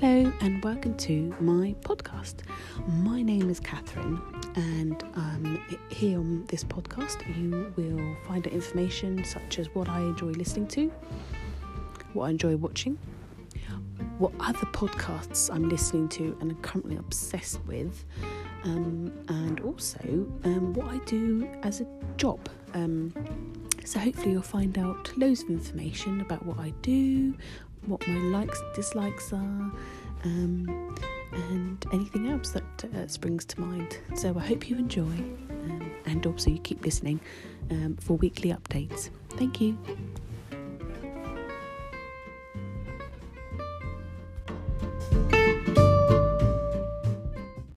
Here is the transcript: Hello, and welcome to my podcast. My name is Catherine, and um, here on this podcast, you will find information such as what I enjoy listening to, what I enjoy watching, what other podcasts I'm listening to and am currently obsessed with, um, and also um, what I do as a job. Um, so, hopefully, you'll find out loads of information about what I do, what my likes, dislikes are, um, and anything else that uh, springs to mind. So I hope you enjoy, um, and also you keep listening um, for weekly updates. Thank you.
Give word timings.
Hello, 0.00 0.32
and 0.40 0.64
welcome 0.64 0.96
to 0.96 1.36
my 1.40 1.74
podcast. 1.82 2.36
My 2.86 3.20
name 3.20 3.50
is 3.50 3.60
Catherine, 3.60 4.18
and 4.54 5.02
um, 5.14 5.62
here 5.90 6.18
on 6.18 6.46
this 6.46 6.64
podcast, 6.64 7.18
you 7.36 7.70
will 7.76 8.16
find 8.26 8.46
information 8.46 9.22
such 9.24 9.58
as 9.58 9.66
what 9.74 9.90
I 9.90 10.00
enjoy 10.00 10.28
listening 10.28 10.68
to, 10.68 10.90
what 12.14 12.28
I 12.28 12.30
enjoy 12.30 12.56
watching, 12.56 12.98
what 14.16 14.32
other 14.40 14.64
podcasts 14.68 15.54
I'm 15.54 15.68
listening 15.68 16.08
to 16.10 16.34
and 16.40 16.52
am 16.52 16.62
currently 16.62 16.96
obsessed 16.96 17.62
with, 17.66 18.06
um, 18.64 19.12
and 19.28 19.60
also 19.60 20.00
um, 20.44 20.72
what 20.72 20.86
I 20.88 20.96
do 21.04 21.46
as 21.62 21.82
a 21.82 21.86
job. 22.16 22.48
Um, 22.72 23.12
so, 23.84 23.98
hopefully, 23.98 24.32
you'll 24.32 24.42
find 24.42 24.78
out 24.78 25.12
loads 25.18 25.42
of 25.42 25.50
information 25.50 26.22
about 26.22 26.46
what 26.46 26.58
I 26.58 26.70
do, 26.80 27.34
what 27.86 28.06
my 28.06 28.38
likes, 28.38 28.62
dislikes 28.74 29.32
are, 29.32 29.72
um, 30.24 30.96
and 31.32 31.84
anything 31.92 32.28
else 32.30 32.50
that 32.50 32.84
uh, 32.94 33.06
springs 33.06 33.44
to 33.46 33.60
mind. 33.60 33.98
So 34.14 34.36
I 34.36 34.46
hope 34.46 34.68
you 34.68 34.76
enjoy, 34.76 35.02
um, 35.02 35.90
and 36.06 36.26
also 36.26 36.50
you 36.50 36.58
keep 36.58 36.84
listening 36.84 37.20
um, 37.70 37.96
for 38.00 38.14
weekly 38.16 38.50
updates. 38.50 39.10
Thank 39.30 39.60
you. 39.60 39.78